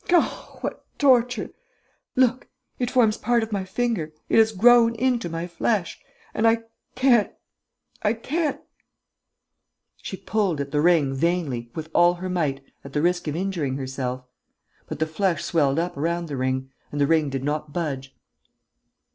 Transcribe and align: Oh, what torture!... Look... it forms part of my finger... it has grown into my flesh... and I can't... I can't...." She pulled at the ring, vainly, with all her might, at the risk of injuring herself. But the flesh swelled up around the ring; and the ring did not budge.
Oh, 0.11 0.57
what 0.61 0.83
torture!... 0.97 1.51
Look... 2.15 2.47
it 2.79 2.89
forms 2.89 3.17
part 3.17 3.43
of 3.43 3.51
my 3.51 3.63
finger... 3.63 4.11
it 4.29 4.39
has 4.39 4.51
grown 4.51 4.95
into 4.95 5.29
my 5.29 5.45
flesh... 5.45 6.01
and 6.33 6.47
I 6.47 6.63
can't... 6.95 7.31
I 8.01 8.13
can't...." 8.13 8.59
She 9.97 10.17
pulled 10.17 10.59
at 10.59 10.71
the 10.71 10.81
ring, 10.81 11.13
vainly, 11.13 11.69
with 11.75 11.91
all 11.93 12.15
her 12.15 12.29
might, 12.29 12.61
at 12.83 12.93
the 12.93 13.01
risk 13.03 13.27
of 13.27 13.35
injuring 13.35 13.75
herself. 13.77 14.25
But 14.89 14.97
the 14.97 15.05
flesh 15.05 15.43
swelled 15.43 15.77
up 15.77 15.95
around 15.95 16.29
the 16.29 16.35
ring; 16.35 16.71
and 16.91 16.99
the 16.99 17.05
ring 17.05 17.29
did 17.29 17.43
not 17.43 17.71
budge. 17.71 18.15